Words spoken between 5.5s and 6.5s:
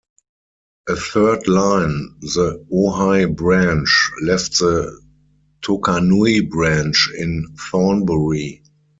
Tokanui